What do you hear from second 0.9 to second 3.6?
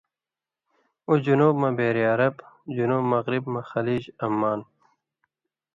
اُو جُنوب مہ بحریہ عرب، جُنوب مغرب